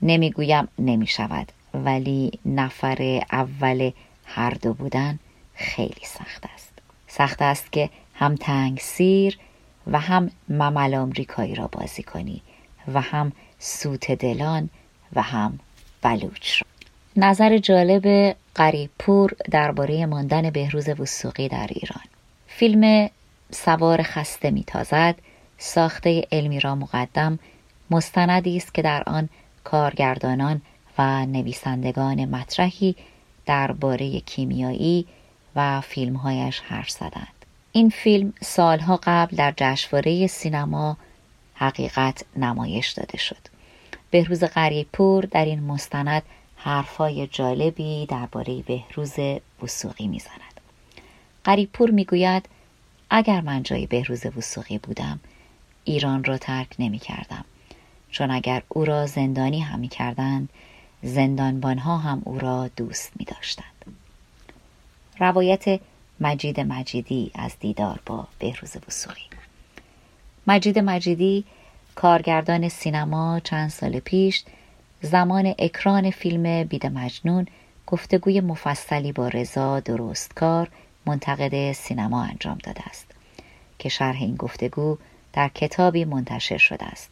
نمی‌گویم 0.02 0.68
نمی 0.78 1.06
شود 1.06 1.52
ولی 1.74 2.38
نفر 2.46 3.22
اول 3.32 3.90
هر 4.24 4.50
دو 4.50 4.74
بودن 4.74 5.18
خیلی 5.54 6.04
سخت 6.04 6.46
است. 6.54 6.72
سخت 7.06 7.42
است 7.42 7.72
که 7.72 7.90
هم 8.14 8.34
تنگ 8.34 8.78
سیر 8.78 9.38
و 9.86 10.00
هم 10.00 10.30
ممل 10.48 10.94
آمریکایی 10.94 11.54
را 11.54 11.66
بازی 11.66 12.02
کنی 12.02 12.42
و 12.94 13.00
هم 13.00 13.32
سوت 13.58 14.12
دلان 14.12 14.70
و 15.12 15.22
هم 15.22 15.58
بلوچ 16.02 16.62
را. 16.62 16.66
نظر 17.16 17.58
جالب 17.58 18.36
قریب 18.54 18.90
پور 18.98 19.32
درباره 19.50 20.06
ماندن 20.06 20.50
بهروز 20.50 20.88
وسوقی 20.88 21.48
در 21.48 21.66
ایران. 21.70 22.04
فیلم 22.46 23.10
سوار 23.50 24.02
خسته 24.02 24.50
میتازد 24.50 25.14
ساخته 25.58 26.26
علمی 26.32 26.60
را 26.60 26.74
مقدم 26.74 27.38
مستندی 27.90 28.56
است 28.56 28.74
که 28.74 28.82
در 28.82 29.02
آن 29.06 29.28
کارگردانان 29.64 30.62
و 30.98 31.26
نویسندگان 31.26 32.24
مطرحی 32.24 32.96
درباره 33.46 34.20
کیمیایی 34.20 35.06
و 35.56 35.80
فیلمهایش 35.80 36.60
حرف 36.60 36.90
زدند. 36.90 37.44
این 37.72 37.90
فیلم 37.90 38.32
سالها 38.42 39.00
قبل 39.02 39.36
در 39.36 39.54
جشنواره 39.56 40.26
سینما 40.26 40.96
حقیقت 41.54 42.24
نمایش 42.36 42.90
داده 42.90 43.18
شد. 43.18 43.48
بهروز 44.10 44.44
غریبپور 44.44 45.24
در 45.24 45.44
این 45.44 45.62
مستند 45.62 46.22
حرفهای 46.56 47.26
جالبی 47.26 48.06
درباره 48.06 48.62
بهروز 48.62 49.14
وسوقی 49.62 50.06
می‌زند. 50.06 50.60
غریبپور 51.44 51.90
می‌گوید 51.90 52.48
اگر 53.10 53.40
من 53.40 53.62
جای 53.62 53.86
بهروز 53.86 54.26
وسوقی 54.26 54.78
بودم 54.78 55.20
ایران 55.84 56.24
را 56.24 56.38
ترک 56.38 56.68
نمی 56.78 56.98
کردم. 56.98 57.44
چون 58.10 58.30
اگر 58.30 58.62
او 58.68 58.84
را 58.84 59.06
زندانی 59.06 59.60
هم 59.60 59.78
می 59.78 59.88
کردند 59.88 60.48
زندانبانها 61.02 61.98
هم 61.98 62.22
او 62.24 62.38
را 62.38 62.70
دوست 62.76 63.12
می 63.16 63.24
داشتند. 63.24 63.73
روایت 65.18 65.80
مجید 66.20 66.60
مجیدی 66.60 67.30
از 67.34 67.52
دیدار 67.60 68.00
با 68.06 68.26
بهروز 68.38 68.76
وسوقی 68.88 69.20
مجید 70.46 70.78
مجیدی 70.78 71.44
کارگردان 71.94 72.68
سینما 72.68 73.40
چند 73.40 73.70
سال 73.70 74.00
پیش 74.00 74.44
زمان 75.02 75.54
اکران 75.58 76.10
فیلم 76.10 76.64
بید 76.64 76.86
مجنون 76.86 77.46
گفتگوی 77.86 78.40
مفصلی 78.40 79.12
با 79.12 79.28
رضا 79.28 79.80
درستکار 79.80 80.68
منتقد 81.06 81.72
سینما 81.72 82.22
انجام 82.22 82.58
داده 82.64 82.88
است 82.88 83.06
که 83.78 83.88
شرح 83.88 84.16
این 84.16 84.36
گفتگو 84.36 84.98
در 85.32 85.48
کتابی 85.48 86.04
منتشر 86.04 86.58
شده 86.58 86.84
است. 86.84 87.10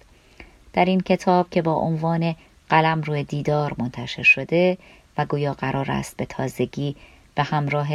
در 0.73 0.85
این 0.85 1.00
کتاب 1.00 1.50
که 1.50 1.62
با 1.62 1.75
عنوان 1.75 2.35
قلم 2.68 3.02
روی 3.02 3.25
دیدار 3.25 3.75
منتشر 3.78 4.23
شده 4.23 4.78
و 5.18 5.25
گویا 5.25 5.54
قرار 5.54 5.90
است 5.90 6.16
به 6.16 6.26
تازگی 6.26 6.97
به 7.35 7.43
همراه 7.43 7.89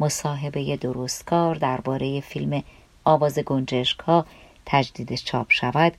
مصاحبه 0.00 0.76
درستکار 0.76 1.54
درباره 1.54 2.20
فیلم 2.20 2.62
آواز 3.04 3.38
گنجشک 3.38 3.98
ها 3.98 4.26
تجدید 4.66 5.14
چاپ 5.14 5.46
شود 5.48 5.92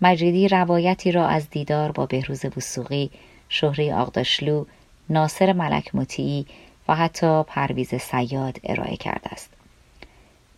مجیدی 0.00 0.48
روایتی 0.48 1.12
را 1.12 1.26
از 1.26 1.50
دیدار 1.50 1.92
با 1.92 2.06
بهروز 2.06 2.44
وسوقی 2.56 3.10
شهری 3.48 3.92
آقداشلو 3.92 4.64
ناصر 5.10 5.52
ملک 5.52 5.94
مطیعی 5.94 6.46
و 6.88 6.94
حتی 6.94 7.42
پرویز 7.42 7.94
سیاد 7.94 8.60
ارائه 8.64 8.96
کرده 8.96 9.32
است. 9.32 9.50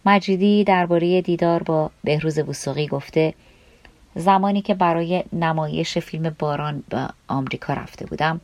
مجیدی 0.06 0.64
درباره 0.64 1.22
دیدار 1.22 1.62
با 1.62 1.90
بهروز 2.04 2.38
وسوقی 2.38 2.86
گفته 2.86 3.34
زمانی 4.14 4.62
که 4.62 4.74
برای 4.74 5.24
نمایش 5.32 5.98
فیلم 5.98 6.36
باران 6.38 6.82
به 6.88 7.08
آمریکا 7.28 7.72
رفته 7.72 8.06
بودم 8.06 8.40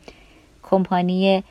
کمپانی 0.62 1.45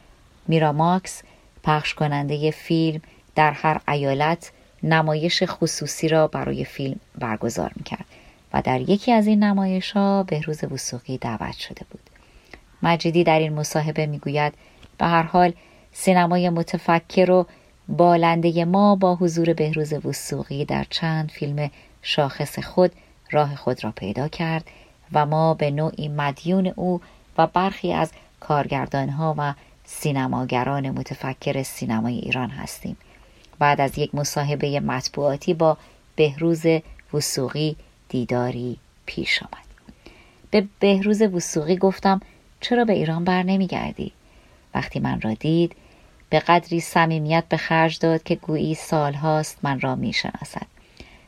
میراماکس 0.47 1.23
پخش 1.65 1.93
کننده 1.93 2.51
فیلم 2.51 3.01
در 3.35 3.51
هر 3.51 3.81
ایالت 3.87 4.51
نمایش 4.83 5.43
خصوصی 5.43 6.07
را 6.07 6.27
برای 6.27 6.65
فیلم 6.65 6.99
برگزار 7.19 7.71
می‌کرد 7.75 8.05
و 8.53 8.61
در 8.61 8.81
یکی 8.81 9.11
از 9.11 9.27
این 9.27 9.43
نمایش 9.43 9.91
ها 9.91 10.23
بهروز 10.23 10.63
وسوقی 10.63 11.17
دعوت 11.17 11.53
شده 11.53 11.85
بود. 11.91 12.09
مجیدی 12.83 13.23
در 13.23 13.39
این 13.39 13.53
مصاحبه 13.53 14.05
می‌گوید 14.05 14.53
به 14.97 15.05
هر 15.05 15.23
حال 15.23 15.53
سینمای 15.91 16.49
متفکر 16.49 17.31
و 17.31 17.45
بالنده 17.87 18.65
ما 18.65 18.95
با 18.95 19.15
حضور 19.15 19.53
بهروز 19.53 19.93
وسوقی 19.93 20.65
در 20.65 20.85
چند 20.89 21.31
فیلم 21.31 21.71
شاخص 22.01 22.59
خود 22.59 22.91
راه 23.31 23.55
خود 23.55 23.83
را 23.83 23.91
پیدا 23.91 24.27
کرد 24.27 24.67
و 25.13 25.25
ما 25.25 25.53
به 25.53 25.71
نوعی 25.71 26.07
مدیون 26.07 26.73
او 26.75 27.01
و 27.37 27.47
برخی 27.47 27.93
از 27.93 28.11
کارگردانها 28.39 29.35
و 29.37 29.53
سینماگران 29.85 30.89
متفکر 30.89 31.63
سینمای 31.63 32.19
ایران 32.19 32.49
هستیم. 32.49 32.97
بعد 33.59 33.81
از 33.81 33.97
یک 33.97 34.15
مصاحبه 34.15 34.79
مطبوعاتی 34.79 35.53
با 35.53 35.77
بهروز 36.15 36.65
وسوقی 37.13 37.75
دیداری 38.09 38.77
پیش 39.05 39.43
آمد. 39.43 39.65
به 40.51 40.67
بهروز 40.79 41.21
وسوقی 41.21 41.77
گفتم 41.77 42.21
چرا 42.61 42.85
به 42.85 42.93
ایران 42.93 43.23
بر 43.23 43.43
نمیگردی؟ 43.43 44.11
وقتی 44.75 44.99
من 44.99 45.21
را 45.21 45.33
دید 45.33 45.75
به 46.29 46.39
قدری 46.39 46.79
صمیمیت 46.79 47.43
به 47.49 47.57
خرج 47.57 47.99
داد 47.99 48.23
که 48.23 48.35
گویی 48.35 48.75
سالهاست 48.75 49.57
من 49.63 49.79
را 49.79 49.95
می‌شناسد. 49.95 50.67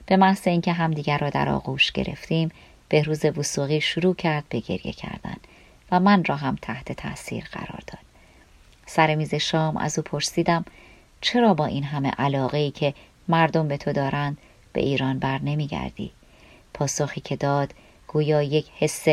به 0.05 0.17
محض 0.17 0.47
اینکه 0.47 0.73
همدیگر 0.73 1.17
را 1.17 1.29
در 1.29 1.49
آغوش 1.49 1.91
گرفتیم 1.91 2.51
بهروز 2.89 3.25
وسوقی 3.25 3.81
شروع 3.81 4.15
کرد 4.15 4.43
به 4.49 4.59
گریه 4.59 4.93
کردن 4.93 5.37
و 5.91 5.99
من 5.99 6.23
را 6.23 6.35
هم 6.35 6.57
تحت 6.61 6.91
تاثیر 6.91 7.43
قرار 7.51 7.81
داد. 7.87 8.06
سر 8.89 9.15
میز 9.15 9.35
شام 9.35 9.77
از 9.77 9.99
او 9.99 10.03
پرسیدم 10.03 10.65
چرا 11.21 11.53
با 11.53 11.65
این 11.65 11.83
همه 11.83 12.11
علاقه 12.11 12.57
ای 12.57 12.71
که 12.71 12.93
مردم 13.27 13.67
به 13.67 13.77
تو 13.77 13.93
دارند 13.93 14.37
به 14.73 14.81
ایران 14.81 15.19
بر 15.19 15.39
نمیگردی 15.41 16.11
پاسخی 16.73 17.21
که 17.21 17.35
داد 17.35 17.73
گویا 18.07 18.41
یک 18.41 18.67
حس 18.79 19.05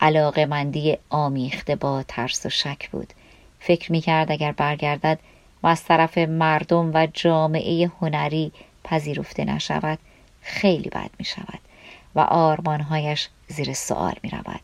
علاقه 0.00 0.46
مندی 0.46 0.98
آمیخته 1.10 1.76
با 1.76 2.02
ترس 2.08 2.46
و 2.46 2.48
شک 2.48 2.90
بود 2.90 3.12
فکر 3.60 3.92
می 3.92 4.00
کرد 4.00 4.32
اگر 4.32 4.52
برگردد 4.52 5.18
و 5.62 5.66
از 5.66 5.84
طرف 5.84 6.18
مردم 6.18 6.90
و 6.94 7.06
جامعه 7.14 7.90
هنری 8.00 8.52
پذیرفته 8.84 9.44
نشود 9.44 9.98
خیلی 10.40 10.88
بد 10.88 11.10
می 11.18 11.24
شود 11.24 11.58
و 12.14 12.20
آرمانهایش 12.20 13.28
زیر 13.48 13.72
سوال 13.72 14.14
می 14.22 14.30
رود. 14.30 14.60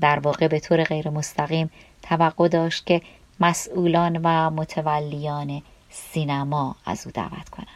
در 0.00 0.18
واقع 0.18 0.48
به 0.48 0.60
طور 0.60 0.84
غیر 0.84 1.08
مستقیم 1.10 1.70
توقع 2.02 2.48
داشت 2.48 2.86
که 2.86 3.02
مسئولان 3.40 4.20
و 4.24 4.50
متولیان 4.50 5.62
سینما 5.90 6.76
از 6.84 7.06
او 7.06 7.12
دعوت 7.12 7.48
کنند. 7.48 7.68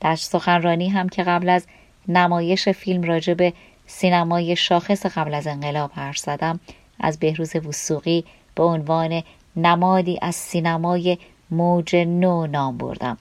در 0.00 0.16
سخنرانی 0.16 0.88
هم 0.88 1.08
که 1.08 1.22
قبل 1.22 1.48
از 1.48 1.66
نمایش 2.08 2.68
فیلم 2.68 3.02
راجع 3.02 3.34
به 3.34 3.52
سینمای 3.86 4.56
شاخص 4.56 5.06
قبل 5.06 5.34
از 5.34 5.46
انقلاب 5.46 5.90
حرف 5.94 6.18
زدم 6.18 6.60
از 7.00 7.18
بهروز 7.18 7.56
وسوقی 7.56 8.24
به 8.54 8.62
عنوان 8.62 9.22
نمادی 9.56 10.18
از 10.22 10.34
سینمای 10.34 11.18
موج 11.50 11.96
نو 11.96 12.46
نام 12.46 12.78
بردم 12.78 13.18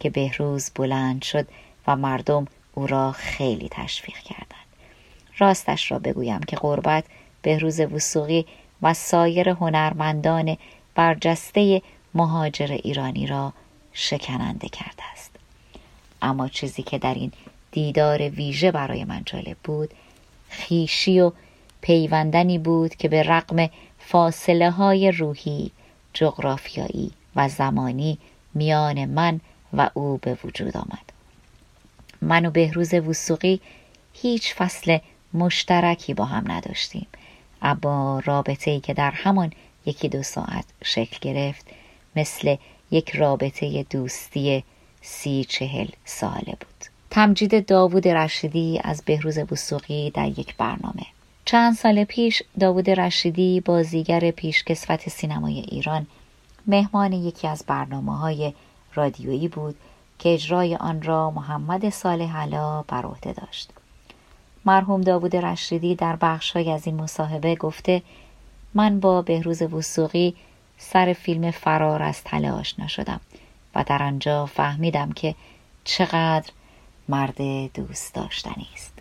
که 0.00 0.10
بهروز 0.10 0.70
بلند 0.74 1.22
شد 1.22 1.48
و 1.86 1.96
مردم 1.96 2.46
او 2.74 2.86
را 2.86 3.12
خیلی 3.12 3.68
تشویق 3.70 4.16
کردند. 4.16 4.64
راستش 5.38 5.90
را 5.90 5.98
بگویم 5.98 6.40
که 6.40 6.56
قربت 6.56 7.04
بهروز 7.42 7.80
وسوقی 7.80 8.46
و 8.82 8.94
سایر 8.94 9.48
هنرمندان 9.48 10.56
برجسته 10.94 11.82
مهاجر 12.14 12.72
ایرانی 12.72 13.26
را 13.26 13.52
شکننده 13.92 14.68
کرده 14.68 15.02
است. 15.12 15.30
اما 16.22 16.48
چیزی 16.48 16.82
که 16.82 16.98
در 16.98 17.14
این 17.14 17.32
دیدار 17.72 18.28
ویژه 18.28 18.70
برای 18.72 19.04
من 19.04 19.22
جالب 19.26 19.56
بود 19.64 19.94
خیشی 20.48 21.20
و 21.20 21.32
پیوندنی 21.80 22.58
بود 22.58 22.94
که 22.94 23.08
به 23.08 23.22
رقم 23.22 23.68
فاصله 23.98 24.70
های 24.70 25.10
روحی 25.10 25.70
جغرافیایی 26.14 27.10
و 27.36 27.48
زمانی 27.48 28.18
میان 28.54 29.04
من 29.04 29.40
و 29.72 29.90
او 29.94 30.18
به 30.22 30.38
وجود 30.44 30.76
آمد. 30.76 31.12
من 32.22 32.46
و 32.46 32.50
بهروز 32.50 32.94
وسوقی 32.94 33.60
هیچ 34.12 34.54
فصل 34.54 34.98
مشترکی 35.34 36.14
با 36.14 36.24
هم 36.24 36.52
نداشتیم 36.52 37.06
اما 37.62 38.22
رابطه 38.24 38.70
ای 38.70 38.80
که 38.80 38.94
در 38.94 39.10
همان 39.10 39.52
یکی 39.86 40.08
دو 40.08 40.22
ساعت 40.22 40.64
شکل 40.84 41.18
گرفت. 41.20 41.66
مثل 42.16 42.56
یک 42.90 43.10
رابطه 43.10 43.82
دوستی 43.90 44.64
سی 45.00 45.44
چهل 45.44 45.88
ساله 46.04 46.56
بود. 46.60 46.84
تمجید 47.10 47.66
داوود 47.66 48.08
رشیدی 48.08 48.80
از 48.84 49.02
بهروز 49.06 49.38
وسوقی 49.38 50.10
در 50.10 50.28
یک 50.28 50.56
برنامه. 50.56 51.06
چند 51.44 51.74
سال 51.74 52.04
پیش 52.04 52.42
داوود 52.60 52.90
رشیدی 52.90 53.60
بازیگر 53.60 54.30
پیشکسوت 54.30 55.08
سینمای 55.08 55.58
ایران 55.58 56.06
مهمان 56.66 57.12
یکی 57.12 57.48
از 57.48 57.64
برنامه 57.66 58.18
های 58.18 58.52
رادیویی 58.94 59.48
بود 59.48 59.76
که 60.18 60.34
اجرای 60.34 60.76
آن 60.76 61.02
را 61.02 61.30
محمد 61.30 61.90
صالح 61.90 62.36
علا 62.36 62.82
بر 62.82 63.02
عهده 63.06 63.32
داشت. 63.32 63.70
مرحوم 64.64 65.00
داوود 65.00 65.36
رشیدی 65.36 65.94
در 65.94 66.16
بخشهایی 66.16 66.70
از 66.70 66.86
این 66.86 66.96
مصاحبه 66.96 67.54
گفته 67.54 68.02
من 68.74 69.00
با 69.00 69.22
بهروز 69.22 69.62
وسوقی 69.62 70.34
سر 70.78 71.12
فیلم 71.12 71.50
فرار 71.50 72.02
از 72.02 72.24
تله 72.24 72.50
آشنا 72.50 72.86
شدم 72.86 73.20
و 73.74 73.84
در 73.86 74.02
آنجا 74.02 74.46
فهمیدم 74.46 75.12
که 75.12 75.34
چقدر 75.84 76.50
مرد 77.08 77.42
دوست 77.74 78.14
داشتنی 78.14 78.68
است. 78.74 78.92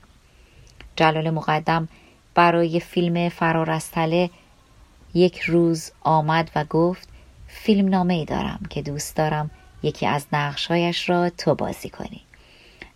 جلال 0.95 1.29
مقدم 1.29 1.88
برای 2.36 2.79
فیلم 2.79 3.29
فرار 3.29 3.71
از 3.71 3.91
تله 3.91 4.29
یک 5.13 5.39
روز 5.39 5.91
آمد 6.01 6.51
و 6.55 6.65
گفت 6.65 7.07
فیلم 7.47 7.89
نامه 7.89 8.13
ای 8.13 8.25
دارم 8.25 8.59
که 8.69 8.81
دوست 8.81 9.15
دارم 9.15 9.51
یکی 9.83 10.05
از 10.05 10.25
نقشهایش 10.33 11.09
را 11.09 11.29
تو 11.29 11.55
بازی 11.55 11.89
کنی. 11.89 12.21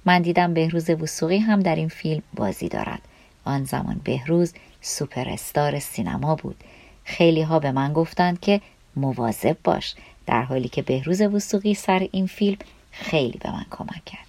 من 0.05 0.21
دیدم 0.21 0.53
بهروز 0.53 0.89
وسوقی 0.89 1.37
هم 1.37 1.59
در 1.59 1.75
این 1.75 1.87
فیلم 1.87 2.21
بازی 2.33 2.69
دارد. 2.69 3.01
آن 3.47 3.63
زمان 3.63 4.01
بهروز 4.03 4.53
سوپر 4.81 5.29
استار 5.29 5.79
سینما 5.79 6.35
بود. 6.35 6.63
خیلی 7.03 7.41
ها 7.41 7.59
به 7.59 7.71
من 7.71 7.93
گفتند 7.93 8.39
که 8.39 8.61
مواظب 8.95 9.57
باش 9.63 9.95
در 10.25 10.41
حالی 10.41 10.69
که 10.69 10.81
بهروز 10.81 11.21
وسوقی 11.21 11.73
سر 11.73 12.07
این 12.11 12.27
فیلم 12.27 12.57
خیلی 12.91 13.37
به 13.37 13.51
من 13.51 13.65
کمک 13.71 14.05
کرد. 14.05 14.27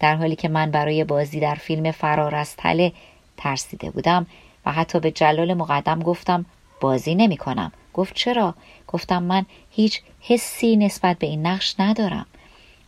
در 0.00 0.16
حالی 0.16 0.36
که 0.36 0.48
من 0.48 0.70
برای 0.70 1.04
بازی 1.04 1.40
در 1.40 1.54
فیلم 1.54 1.90
فرار 1.90 2.34
از 2.34 2.56
تله 2.56 2.92
ترسیده 3.36 3.90
بودم 3.90 4.26
و 4.66 4.72
حتی 4.72 5.00
به 5.00 5.10
جلال 5.10 5.54
مقدم 5.54 6.00
گفتم 6.00 6.44
بازی 6.80 7.14
نمی 7.14 7.36
کنم. 7.36 7.72
گفت 7.94 8.14
چرا؟ 8.14 8.54
گفتم 8.88 9.22
من 9.22 9.46
هیچ 9.70 10.00
حسی 10.20 10.76
نسبت 10.76 11.18
به 11.18 11.26
این 11.26 11.46
نقش 11.46 11.74
ندارم. 11.78 12.26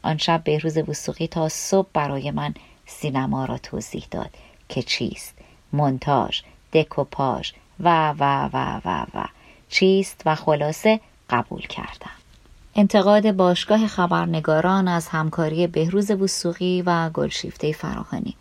آن 0.02 0.18
شب 0.18 0.44
بهروز 0.44 0.78
وسوقی 0.78 1.26
تا 1.26 1.48
صبح 1.48 1.88
برای 1.92 2.30
من 2.30 2.54
سینما 2.86 3.44
را 3.44 3.58
توضیح 3.58 4.06
داد 4.10 4.30
که 4.68 4.82
چیست. 4.82 5.33
مونتاژ 5.74 6.40
دکوپاژ 6.72 7.52
و 7.80 8.14
و 8.18 8.48
و 8.52 8.80
و 8.84 9.06
و. 9.14 9.24
چیست 9.68 10.22
و 10.26 10.34
خلاصه 10.34 11.00
قبول 11.30 11.60
کردم. 11.60 12.10
انتقاد 12.74 13.32
باشگاه 13.32 13.86
خبرنگاران 13.86 14.88
از 14.88 15.08
همکاری 15.08 15.66
بهروز 15.66 16.10
وسوقی 16.10 16.82
و 16.86 17.10
گلشیفته 17.10 17.72
فراهانی. 17.72 18.36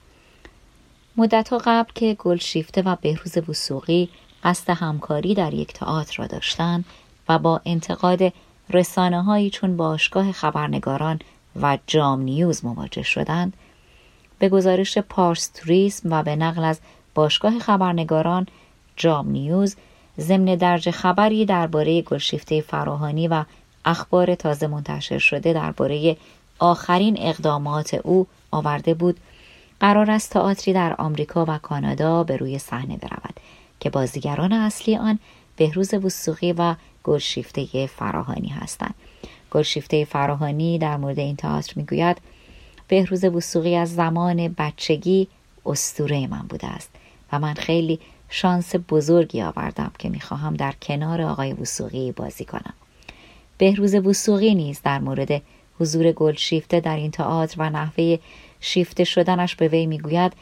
مدت 1.18 1.54
قبل 1.54 1.92
که 1.96 2.16
گلشیفته 2.20 2.82
و 2.82 2.96
بهروز 3.02 3.38
وسوقی 3.38 4.10
قصد 4.44 4.70
همکاری 4.70 5.34
در 5.34 5.54
یک 5.54 5.74
تئاتر 5.74 6.16
را 6.18 6.28
داشتند 6.28 6.86
و 7.30 7.40
با 7.40 7.62
انتقاد 7.66 8.34
رسانه 8.70 9.24
هایی 9.24 9.50
چون 9.50 9.78
باشگاه 9.78 10.32
خبرنگاران 10.32 11.20
و 11.62 11.78
جام 11.88 12.22
نیوز 12.22 12.66
مواجه 12.66 13.04
شدند 13.04 13.54
به 14.40 14.50
گزارش 14.50 14.98
پارس 14.98 15.48
توریسم 15.48 16.12
و 16.12 16.24
به 16.24 16.36
نقل 16.36 16.64
از 16.64 16.80
باشگاه 17.16 17.60
خبرنگاران 17.60 18.48
جام 18.96 19.30
نیوز 19.30 19.76
ضمن 20.20 20.56
درج 20.56 20.90
خبری 20.90 21.46
درباره 21.46 22.02
گلشیفته 22.02 22.62
فراهانی 22.62 23.28
و 23.28 23.44
اخبار 23.86 24.36
تازه 24.36 24.68
منتشر 24.68 25.18
شده 25.18 25.54
درباره 25.54 26.18
آخرین 26.60 27.18
اقدامات 27.20 27.94
او 27.94 28.28
آورده 28.52 28.94
بود. 28.94 29.20
قرار 29.80 30.12
است 30.12 30.30
تئاتری 30.30 30.74
در 30.74 30.96
آمریکا 30.98 31.46
و 31.48 31.58
کانادا 31.58 32.24
به 32.24 32.38
روی 32.38 32.60
صحنه 32.60 32.98
برود 32.98 33.40
که 33.80 33.90
بازیگران 33.90 34.54
اصلی 34.54 34.98
آن 34.98 35.20
بهروز 35.56 35.94
وسوقی 35.94 36.54
و 36.54 36.76
گلشیفته 37.04 37.88
فراهانی 37.88 38.48
هستند. 38.48 38.96
گلشیفته 39.52 40.06
فراهانی 40.06 40.78
در 40.78 40.98
مورد 40.98 41.20
این 41.20 41.36
تئاتر 41.36 41.74
می‌گوید 41.76 42.18
بهروز 42.88 43.24
وسوقی 43.24 43.76
از 43.76 43.96
زمان 43.96 44.56
بچگی 44.58 45.28
استوره 45.66 46.28
من 46.28 46.46
بوده 46.50 46.68
است. 46.68 46.90
من 47.40 47.54
خیلی 47.54 48.00
شانس 48.30 48.76
بزرگی 48.90 49.42
آوردم 49.42 49.92
که 50.00 50.10
می‌خواهم 50.10 50.54
در 50.54 50.74
کنار 50.82 51.22
آقای 51.22 51.54
وسوقی 51.54 52.12
بازی 52.12 52.46
کنم. 52.46 52.74
بهروز 53.58 53.96
وسوقی 53.96 54.56
نیز 54.56 54.82
در 54.84 55.00
مورد 55.00 55.42
حضور 55.80 56.12
گل 56.12 56.34
شیفته 56.34 56.80
در 56.80 56.96
این 56.96 57.12
تئاتر 57.12 57.56
و 57.62 57.70
نحوه 57.70 58.18
شیفته 58.60 59.04
شدنش 59.04 59.56
به 59.56 59.68
وی 59.68 59.86
می‌گوید 59.86 60.34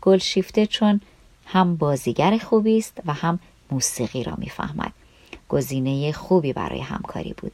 گل 0.00 0.18
شیفته 0.18 0.66
چون 0.66 1.00
هم 1.46 1.76
بازیگر 1.76 2.38
خوبی 2.38 2.78
است 2.78 2.98
و 3.06 3.12
هم 3.12 3.38
موسیقی 3.70 4.24
را 4.24 4.34
می‌فهمد. 4.38 4.92
گزینه 5.48 6.12
خوبی 6.12 6.52
برای 6.52 6.80
همکاری 6.80 7.34
بود. 7.36 7.52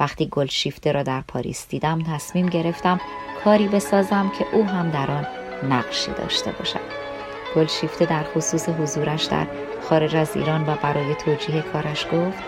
وقتی 0.00 0.28
گل 0.30 0.46
شیفته 0.46 0.92
را 0.92 1.02
در 1.02 1.20
پاریس 1.20 1.68
دیدم 1.68 2.02
تصمیم 2.02 2.48
گرفتم 2.48 3.00
کاری 3.44 3.68
بسازم 3.68 4.32
که 4.38 4.46
او 4.52 4.64
هم 4.64 4.90
در 4.90 5.10
آن 5.10 5.26
نقشی 5.70 6.12
داشته 6.12 6.52
باشد. 6.52 6.97
گلشیفته 7.58 8.06
در 8.06 8.22
خصوص 8.22 8.68
حضورش 8.68 9.24
در 9.24 9.46
خارج 9.88 10.16
از 10.16 10.36
ایران 10.36 10.62
و 10.62 10.76
برای 10.82 11.14
توجیه 11.14 11.62
کارش 11.62 12.06
گفت 12.06 12.38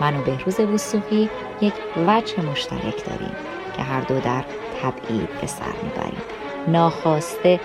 من 0.00 0.16
و 0.16 0.22
بهروز 0.22 0.60
وسوقی 0.60 1.30
یک 1.60 1.74
وجه 2.06 2.40
مشترک 2.40 3.04
داریم 3.06 3.36
که 3.76 3.82
هر 3.82 4.00
دو 4.00 4.20
در 4.20 4.44
تبعید 4.82 5.40
به 5.40 5.46
سر 5.46 5.64
می‌بریم. 5.82 6.22
ناخواسته 6.68 7.60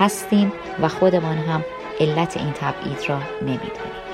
هستیم 0.00 0.52
و 0.82 0.88
خودمان 0.88 1.36
هم 1.38 1.64
علت 2.00 2.36
این 2.36 2.52
تبعید 2.52 3.08
را 3.08 3.18
نمی‌دانیم 3.42 4.07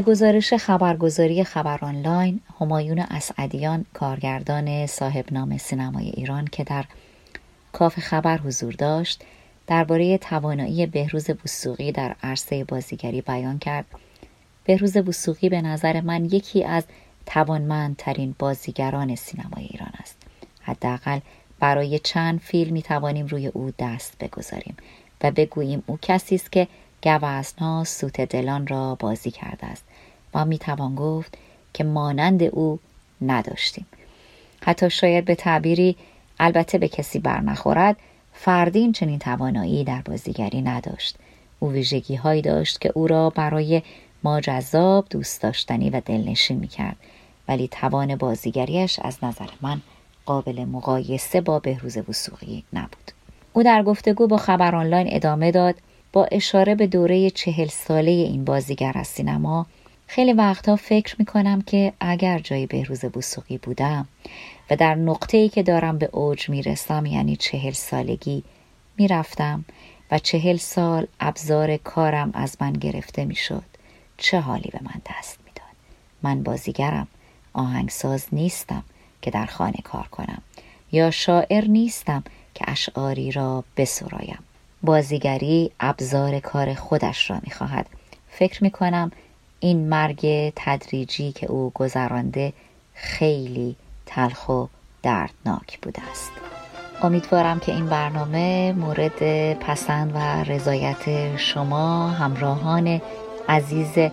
به 0.00 0.06
گزارش 0.06 0.54
خبرگزاری 0.54 1.44
خبر 1.44 1.78
آنلاین 1.82 2.40
همایون 2.60 2.98
اسعدیان 2.98 3.84
کارگردان 3.94 4.86
صاحب 4.86 5.32
نام 5.32 5.58
سینمای 5.58 6.08
ایران 6.08 6.44
که 6.44 6.64
در 6.64 6.84
کاف 7.72 7.98
خبر 7.98 8.38
حضور 8.38 8.72
داشت 8.72 9.24
درباره 9.66 10.18
توانایی 10.18 10.86
بهروز 10.86 11.30
بوسوقی 11.30 11.92
در 11.92 12.16
عرصه 12.22 12.64
بازیگری 12.64 13.20
بیان 13.20 13.58
کرد. 13.58 13.84
بهروز 14.64 14.96
بوسوقی 14.96 15.48
به 15.48 15.62
نظر 15.62 16.00
من 16.00 16.24
یکی 16.24 16.64
از 16.64 16.84
توانمندترین 17.26 18.34
بازیگران 18.38 19.14
سینمای 19.14 19.64
ایران 19.64 19.92
است. 20.00 20.16
حداقل 20.60 21.20
برای 21.58 21.98
چند 21.98 22.40
فیلم 22.40 22.72
می 22.72 22.82
توانیم 22.82 23.26
روی 23.26 23.46
او 23.46 23.72
دست 23.78 24.18
بگذاریم 24.20 24.76
و 25.22 25.30
بگوییم 25.30 25.82
او 25.86 25.98
کسی 26.02 26.34
است 26.34 26.52
که 26.52 26.68
گوزنا 27.02 27.84
سوت 27.84 28.20
دلان 28.20 28.66
را 28.66 28.94
بازی 28.94 29.30
کرده 29.30 29.66
است. 29.66 29.84
و 30.34 30.44
می 30.44 30.58
توان 30.58 30.94
گفت 30.94 31.38
که 31.74 31.84
مانند 31.84 32.42
او 32.42 32.78
نداشتیم. 33.22 33.86
حتی 34.60 34.90
شاید 34.90 35.24
به 35.24 35.34
تعبیری 35.34 35.96
البته 36.40 36.78
به 36.78 36.88
کسی 36.88 37.18
برنخورد 37.18 37.96
فردین 38.32 38.92
چنین 38.92 39.18
توانایی 39.18 39.84
در 39.84 40.02
بازیگری 40.02 40.62
نداشت. 40.62 41.16
او 41.58 41.72
ویژگی 41.72 42.14
هایی 42.14 42.42
داشت 42.42 42.80
که 42.80 42.92
او 42.94 43.06
را 43.06 43.30
برای 43.30 43.82
ما 44.22 44.40
جذاب 44.40 45.06
دوست 45.10 45.42
داشتنی 45.42 45.90
و 45.90 46.00
دلنشین 46.00 46.58
می 46.58 46.68
کرد 46.68 46.96
ولی 47.48 47.68
توان 47.68 48.16
بازیگریش 48.16 48.98
از 48.98 49.24
نظر 49.24 49.48
من 49.60 49.80
قابل 50.26 50.64
مقایسه 50.64 51.40
با 51.40 51.58
بهروز 51.58 51.96
وسوقی 52.08 52.64
نبود. 52.72 53.12
او 53.52 53.62
در 53.62 53.82
گفتگو 53.82 54.26
با 54.26 54.36
خبر 54.36 54.74
آنلاین 54.74 55.06
ادامه 55.10 55.50
داد 55.50 55.74
با 56.12 56.24
اشاره 56.24 56.74
به 56.74 56.86
دوره 56.86 57.30
چهل 57.30 57.68
ساله 57.68 58.10
این 58.10 58.44
بازیگر 58.44 58.92
از 58.94 59.06
سینما 59.06 59.66
خیلی 60.12 60.32
وقتها 60.32 60.76
فکر 60.76 61.16
می 61.18 61.24
کنم 61.24 61.62
که 61.62 61.92
اگر 62.00 62.38
جای 62.38 62.66
بهروز 62.66 63.04
بوسوقی 63.04 63.58
بودم 63.58 64.08
و 64.70 64.76
در 64.76 64.94
نقطه 64.94 65.38
ای 65.38 65.48
که 65.48 65.62
دارم 65.62 65.98
به 65.98 66.08
اوج 66.12 66.48
می 66.48 66.62
رسم 66.62 67.06
یعنی 67.06 67.36
چهل 67.36 67.70
سالگی 67.70 68.44
می 68.96 69.08
رفتم 69.08 69.64
و 70.10 70.18
چهل 70.18 70.56
سال 70.56 71.06
ابزار 71.20 71.76
کارم 71.76 72.30
از 72.34 72.56
من 72.60 72.72
گرفته 72.72 73.24
می 73.24 73.34
شد 73.34 73.62
چه 74.16 74.40
حالی 74.40 74.70
به 74.72 74.78
من 74.82 75.00
دست 75.10 75.38
می 75.44 75.50
داد 75.54 75.76
من 76.22 76.42
بازیگرم 76.42 77.08
آهنگساز 77.52 78.26
نیستم 78.32 78.84
که 79.22 79.30
در 79.30 79.46
خانه 79.46 79.78
کار 79.84 80.08
کنم 80.10 80.42
یا 80.92 81.10
شاعر 81.10 81.64
نیستم 81.64 82.24
که 82.54 82.64
اشعاری 82.68 83.32
را 83.32 83.64
بسرایم. 83.76 84.38
بازیگری 84.82 85.70
ابزار 85.80 86.40
کار 86.40 86.74
خودش 86.74 87.30
را 87.30 87.40
می‌خواهد. 87.42 87.86
فکر 88.28 88.64
می‌کنم 88.64 89.10
این 89.60 89.88
مرگ 89.88 90.52
تدریجی 90.56 91.32
که 91.32 91.46
او 91.46 91.72
گذرانده 91.74 92.52
خیلی 92.94 93.76
تلخ 94.06 94.48
و 94.48 94.66
دردناک 95.02 95.78
بوده 95.82 96.02
است. 96.10 96.30
امیدوارم 97.02 97.60
که 97.60 97.72
این 97.72 97.86
برنامه 97.86 98.72
مورد 98.72 99.52
پسند 99.58 100.12
و 100.14 100.18
رضایت 100.44 101.36
شما 101.36 102.08
همراهان 102.10 103.00
عزیز 103.48 104.10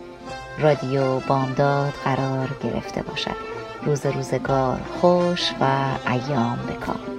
رادیو 0.59 1.19
بامداد 1.19 1.93
قرار 2.03 2.49
گرفته 2.63 3.01
باشد. 3.01 3.35
روز 3.85 4.05
روزگار 4.05 4.79
خوش 5.01 5.51
و 5.61 5.85
ایام 6.07 6.57
بکام 6.57 7.16